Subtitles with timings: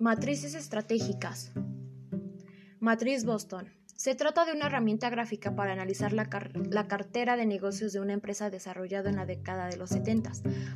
[0.00, 1.52] Matrices estratégicas.
[2.78, 3.68] Matriz Boston.
[3.94, 6.30] Se trata de una herramienta gráfica para analizar la,
[6.88, 10.32] cartera de negocios de una empresa desarrollada en la década de los 70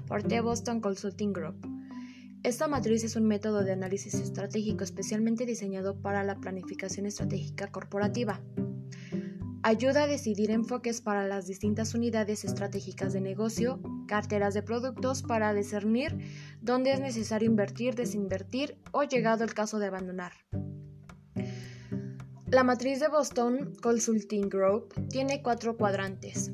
[0.06, 1.56] por The Boston Consulting Group.
[2.42, 8.42] Esta matriz es un método de análisis estratégico especialmente diseñado para la planificación estratégica corporativa.
[9.66, 15.54] Ayuda a decidir enfoques para las distintas unidades estratégicas de negocio, carteras de productos para
[15.54, 16.18] discernir
[16.60, 20.32] dónde es necesario invertir, desinvertir o llegado el caso de abandonar.
[22.48, 26.52] La matriz de Boston Consulting Group tiene cuatro cuadrantes.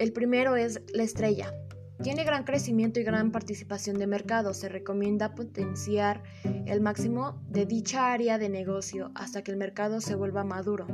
[0.00, 1.54] El primero es la estrella.
[2.02, 4.54] Tiene gran crecimiento y gran participación de mercado.
[4.54, 6.24] Se recomienda potenciar
[6.66, 10.88] el máximo de dicha área de negocio hasta que el mercado se vuelva maduro.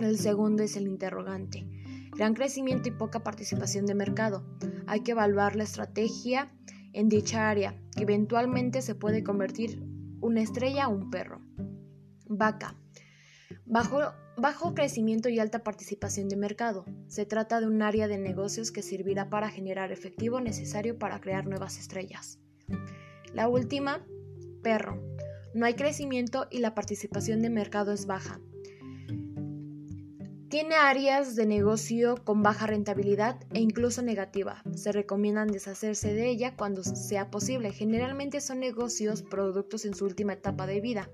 [0.00, 1.66] El segundo es el interrogante.
[2.16, 4.44] Gran crecimiento y poca participación de mercado.
[4.86, 6.52] Hay que evaluar la estrategia
[6.92, 9.82] en dicha área, que eventualmente se puede convertir
[10.20, 11.40] una estrella o un perro.
[12.28, 12.76] Vaca.
[13.66, 14.00] Bajo,
[14.36, 16.84] bajo crecimiento y alta participación de mercado.
[17.08, 21.46] Se trata de un área de negocios que servirá para generar efectivo necesario para crear
[21.46, 22.38] nuevas estrellas.
[23.34, 24.06] La última,
[24.62, 25.02] perro.
[25.54, 28.40] No hay crecimiento y la participación de mercado es baja.
[30.48, 34.62] Tiene áreas de negocio con baja rentabilidad e incluso negativa.
[34.74, 37.70] Se recomiendan deshacerse de ella cuando sea posible.
[37.70, 41.10] Generalmente son negocios, productos en su última etapa de vida.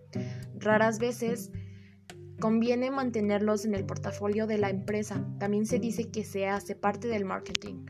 [0.57, 1.51] Raras veces
[2.39, 5.27] conviene mantenerlos en el portafolio de la empresa.
[5.41, 7.87] También se dice que se hace parte del marketing.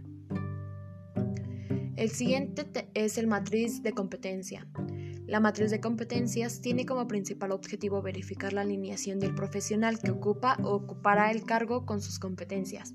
[1.96, 4.66] El siguiente es el matriz de competencia.
[5.34, 10.56] La matriz de competencias tiene como principal objetivo verificar la alineación del profesional que ocupa
[10.62, 12.94] o ocupará el cargo con sus competencias,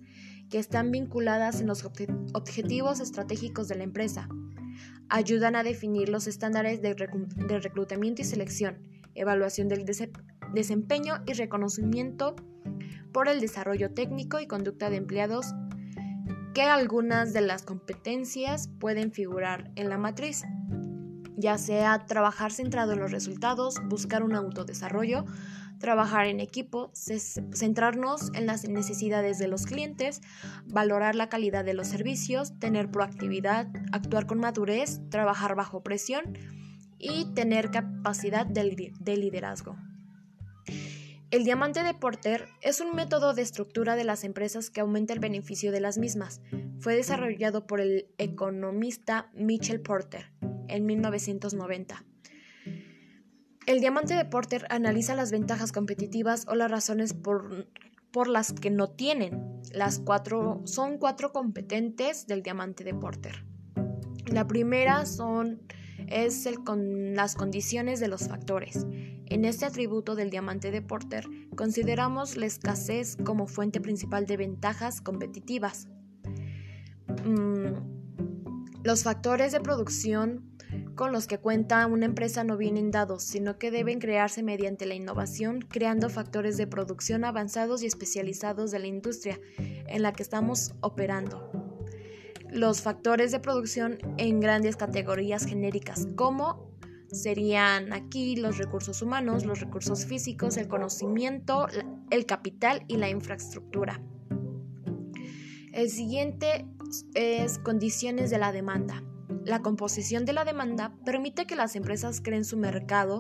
[0.50, 4.30] que están vinculadas en los objetivos estratégicos de la empresa.
[5.10, 8.78] Ayudan a definir los estándares de, reclutamiento y selección,
[9.16, 9.83] evaluación del
[10.54, 12.38] desempeño y reconocimiento
[13.11, 15.48] por el desarrollo técnico y conducta de empleados,
[16.54, 20.45] que algunas de las competencias pueden figurar en la matriz
[21.39, 25.26] ya sea trabajar centrado en los resultados, buscar un autodesarrollo,
[25.80, 30.22] trabajar en equipo, centrarnos en las necesidades de los clientes,
[30.66, 36.38] valorar la calidad de los servicios, tener proactividad, actuar con madurez, trabajar bajo presión
[36.98, 39.78] y tener capacidad de liderazgo.
[41.32, 45.20] El diamante de Porter es un método de estructura de las empresas que aumenta el
[45.20, 46.42] beneficio de las mismas.
[46.80, 50.32] Fue desarrollado por el economista Mitchell Porter
[50.69, 52.05] en 1990.
[53.65, 57.67] El diamante de Porter analiza las ventajas competitivas o las razones por,
[58.11, 59.61] por las que no tienen.
[59.73, 63.45] Las cuatro, son cuatro competentes del diamante de Porter.
[64.25, 65.61] La primera son,
[66.07, 68.87] es el, con las condiciones de los factores.
[69.27, 71.25] En este atributo del diamante de Porter
[71.55, 75.87] consideramos la escasez como fuente principal de ventajas competitivas.
[77.23, 77.99] Mm,
[78.83, 80.48] los factores de producción
[80.99, 84.95] con los que cuenta una empresa no vienen dados, sino que deben crearse mediante la
[84.95, 90.73] innovación, creando factores de producción avanzados y especializados de la industria en la que estamos
[90.82, 91.87] operando.
[92.52, 96.70] Los factores de producción en grandes categorías genéricas, como
[97.10, 101.67] serían aquí los recursos humanos, los recursos físicos, el conocimiento,
[102.10, 104.02] el capital y la infraestructura.
[105.71, 106.66] El siguiente
[107.14, 109.02] es condiciones de la demanda.
[109.45, 113.20] La composición de la demanda permite que las empresas creen su mercado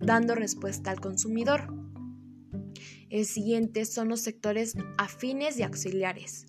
[0.00, 1.74] dando respuesta al consumidor.
[3.10, 6.46] El siguiente son los sectores afines y auxiliares.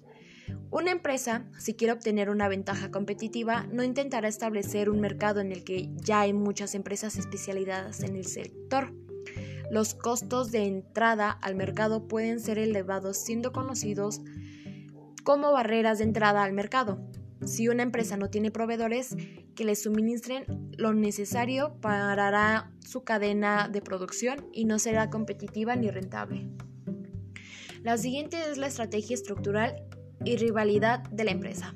[0.69, 5.63] Una empresa, si quiere obtener una ventaja competitiva, no intentará establecer un mercado en el
[5.63, 8.93] que ya hay muchas empresas especializadas en el sector.
[9.69, 14.21] Los costos de entrada al mercado pueden ser elevados siendo conocidos
[15.23, 17.05] como barreras de entrada al mercado.
[17.45, 19.15] Si una empresa no tiene proveedores
[19.55, 20.45] que le suministren
[20.77, 26.49] lo necesario, parará su cadena de producción y no será competitiva ni rentable.
[27.83, 29.83] La siguiente es la estrategia estructural
[30.25, 31.75] y rivalidad de la empresa.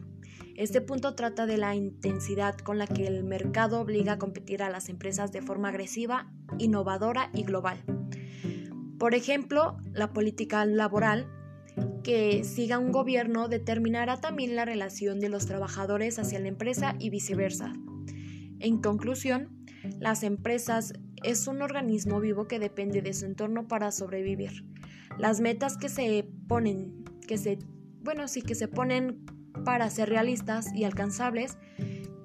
[0.55, 4.69] Este punto trata de la intensidad con la que el mercado obliga a competir a
[4.69, 7.83] las empresas de forma agresiva, innovadora y global.
[8.99, 11.27] Por ejemplo, la política laboral
[12.03, 17.09] que siga un gobierno determinará también la relación de los trabajadores hacia la empresa y
[17.09, 17.73] viceversa.
[18.59, 19.65] En conclusión,
[19.99, 24.65] las empresas es un organismo vivo que depende de su entorno para sobrevivir.
[25.17, 27.59] Las metas que se ponen, que se,
[28.01, 29.25] bueno, sí que se ponen
[29.65, 31.57] para ser realistas y alcanzables,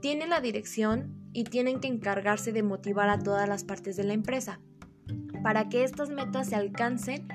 [0.00, 4.14] tienen la dirección y tienen que encargarse de motivar a todas las partes de la
[4.14, 4.60] empresa
[5.42, 7.28] para que estas metas se alcancen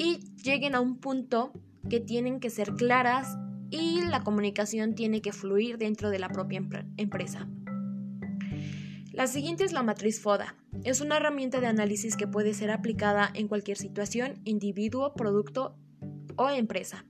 [0.00, 1.52] y lleguen a un punto
[1.90, 3.36] que tienen que ser claras
[3.68, 6.62] y la comunicación tiene que fluir dentro de la propia
[6.96, 7.46] empresa.
[9.12, 10.56] La siguiente es la matriz FODA.
[10.84, 15.76] Es una herramienta de análisis que puede ser aplicada en cualquier situación, individuo, producto
[16.36, 17.04] o empresa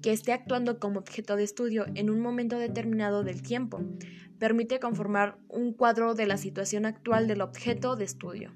[0.00, 3.80] que esté actuando como objeto de estudio en un momento determinado del tiempo.
[4.38, 8.52] Permite conformar un cuadro de la situación actual del objeto de estudio,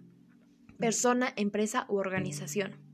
[0.78, 2.85] persona, empresa u organización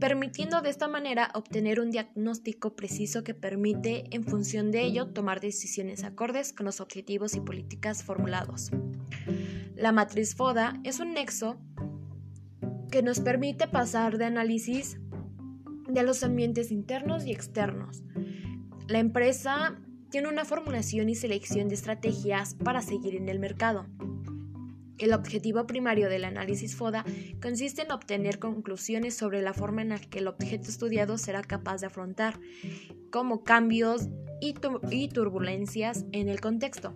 [0.00, 5.40] permitiendo de esta manera obtener un diagnóstico preciso que permite, en función de ello, tomar
[5.40, 8.70] decisiones acordes con los objetivos y políticas formulados.
[9.76, 11.58] La matriz FODA es un nexo
[12.90, 14.98] que nos permite pasar de análisis
[15.88, 18.02] de los ambientes internos y externos.
[18.88, 19.80] La empresa
[20.10, 23.86] tiene una formulación y selección de estrategias para seguir en el mercado.
[24.98, 27.04] El objetivo primario del análisis FODA
[27.42, 31.80] consiste en obtener conclusiones sobre la forma en la que el objeto estudiado será capaz
[31.80, 32.38] de afrontar,
[33.10, 34.08] como cambios
[34.40, 34.54] y,
[34.90, 36.94] y turbulencias en el contexto,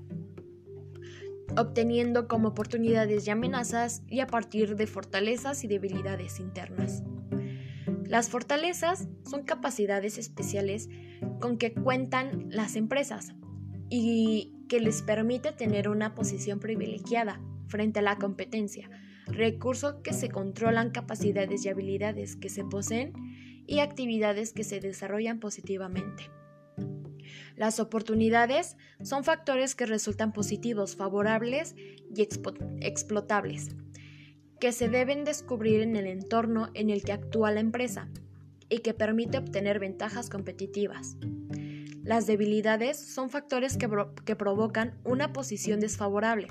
[1.57, 7.03] obteniendo como oportunidades y amenazas y a partir de fortalezas y debilidades internas.
[8.05, 10.89] Las fortalezas son capacidades especiales
[11.41, 13.35] con que cuentan las empresas
[13.91, 18.91] y que les permite tener una posición privilegiada frente a la competencia,
[19.27, 23.13] recursos que se controlan, capacidades y habilidades que se poseen
[23.67, 26.31] y actividades que se desarrollan positivamente.
[27.57, 31.75] Las oportunidades son factores que resultan positivos, favorables
[32.15, 32.23] y
[32.81, 33.69] explotables,
[34.61, 38.09] que se deben descubrir en el entorno en el que actúa la empresa
[38.69, 41.17] y que permite obtener ventajas competitivas.
[42.09, 43.87] Las debilidades son factores que,
[44.25, 46.49] que provocan una posición desfavorable,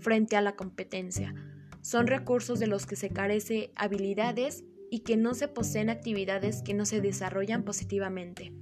[0.00, 1.34] frente a la competencia.
[1.80, 6.74] Son recursos de los que se carece habilidades y que no se poseen actividades que
[6.74, 8.52] no se desarrollan positivamente.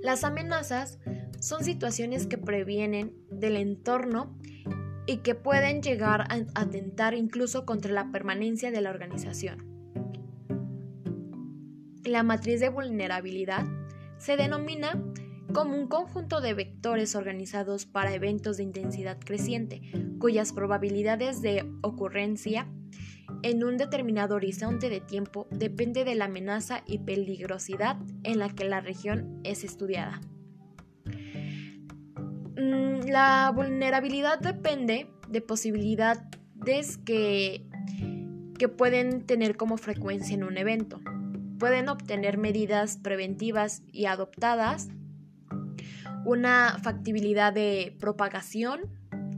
[0.00, 1.00] Las amenazas
[1.40, 4.38] son situaciones que previenen del entorno
[5.08, 9.66] y que pueden llegar a atentar incluso contra la permanencia de la organización.
[12.04, 13.66] La matriz de vulnerabilidad
[14.18, 15.02] se denomina
[15.52, 19.80] como un conjunto de vectores organizados para eventos de intensidad creciente,
[20.18, 22.68] cuyas probabilidades de ocurrencia
[23.42, 28.64] en un determinado horizonte de tiempo depende de la amenaza y peligrosidad en la que
[28.64, 30.20] la región es estudiada.
[32.56, 37.66] Mm, la vulnerabilidad depende de posibilidades que,
[38.58, 41.00] que pueden tener como frecuencia en un evento.
[41.58, 44.88] Pueden obtener medidas preventivas y adoptadas
[46.24, 48.80] una factibilidad de propagación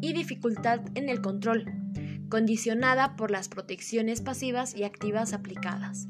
[0.01, 1.67] y dificultad en el control,
[2.31, 6.09] condicionada por las protecciones pasivas y activas aplicadas.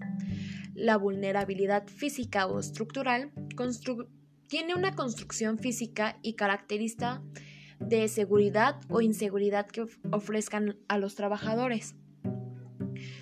[0.74, 3.32] La vulnerabilidad física o estructural
[4.46, 7.22] tiene una construcción física y característica
[7.80, 11.96] de seguridad o inseguridad que ofrezcan a los trabajadores.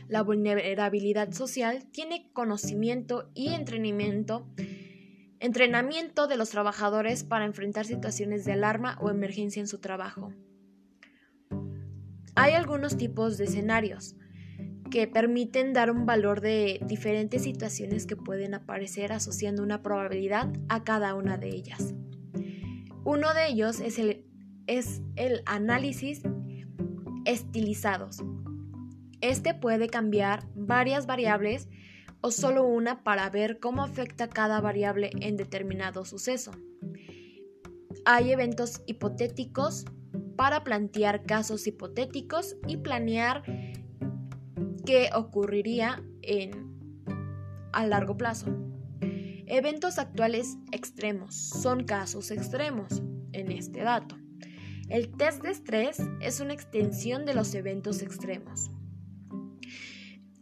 [0.09, 4.47] La vulnerabilidad social tiene conocimiento y entrenamiento
[5.39, 10.33] Entrenamiento de los trabajadores para enfrentar situaciones de alarma o emergencia en su trabajo.
[12.35, 14.17] Hay algunos tipos de escenarios
[14.91, 20.85] que permiten dar un valor de diferentes situaciones que pueden aparecer asociando una probabilidad a
[20.85, 21.95] cada una de ellas.
[23.05, 24.25] Uno de ellos es el,
[24.67, 26.23] es el análisis
[27.27, 28.23] estilizados.
[29.27, 31.69] Este puede cambiar varias variables
[32.21, 36.53] o solo una para ver cómo afecta cada variable en determinado suceso.
[38.05, 39.85] Hay eventos hipotéticos
[40.37, 43.43] para plantear casos hipotéticos y planear
[44.85, 47.05] qué ocurriría en,
[47.73, 48.47] a largo plazo.
[49.01, 53.03] Eventos actuales extremos son casos extremos
[53.33, 54.17] en este dato.
[54.89, 58.71] El test de estrés es una extensión de los eventos extremos.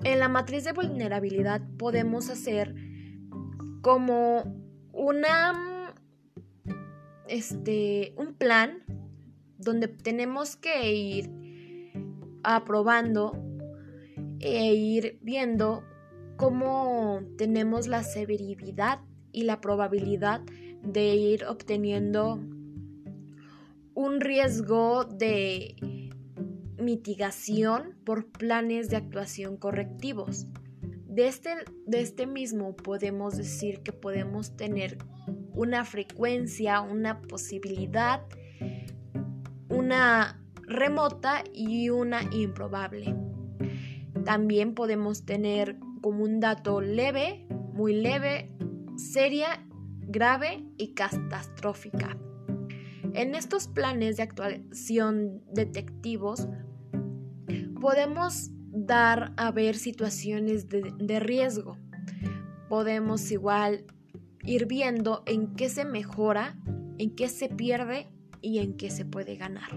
[0.04, 2.74] En la matriz de vulnerabilidad podemos hacer
[3.80, 4.44] como
[4.92, 5.94] una
[7.26, 8.82] este un plan
[9.56, 11.30] donde tenemos que ir
[12.42, 13.32] aprobando
[14.40, 15.82] e ir viendo
[16.36, 19.00] cómo tenemos la severidad
[19.32, 20.42] y la probabilidad
[20.82, 22.40] de ir obteniendo
[23.94, 25.76] un riesgo de
[26.78, 30.46] mitigación por planes de actuación correctivos.
[31.06, 31.50] De este,
[31.86, 34.98] de este mismo podemos decir que podemos tener
[35.52, 38.22] una frecuencia, una posibilidad,
[39.68, 43.14] una remota y una improbable.
[44.24, 48.50] También podemos tener como un dato leve, muy leve,
[48.96, 49.64] seria,
[50.00, 52.16] grave y catastrófica.
[53.14, 56.48] En estos planes de actuación detectivos
[57.80, 61.78] podemos dar a ver situaciones de, riesgo.
[62.68, 63.84] Podemos igual
[64.42, 66.58] ir viendo en qué se mejora,
[66.98, 68.08] en qué se pierde
[68.40, 69.70] y en qué se puede ganar.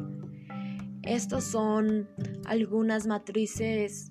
[1.03, 2.09] Estos son
[2.45, 4.07] algunas matrices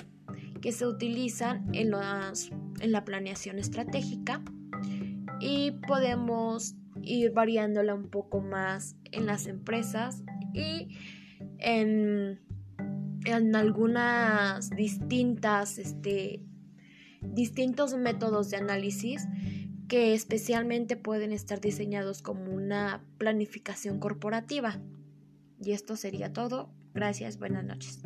[0.62, 1.92] que se utilizan en,
[2.80, 4.40] en la planeación estratégica
[5.40, 6.76] y podemos
[7.06, 10.22] ir variándola un poco más en las empresas
[10.52, 10.98] y
[11.58, 12.40] en,
[13.24, 16.42] en algunas distintas, este,
[17.22, 19.26] distintos métodos de análisis
[19.88, 24.80] que especialmente pueden estar diseñados como una planificación corporativa.
[25.62, 26.70] Y esto sería todo.
[26.92, 28.02] Gracias, buenas noches.